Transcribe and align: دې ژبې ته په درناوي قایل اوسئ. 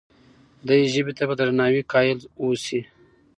دې 0.67 0.79
ژبې 0.93 1.13
ته 1.17 1.23
په 1.29 1.35
درناوي 1.39 1.81
قایل 1.91 2.19
اوسئ. 2.43 2.81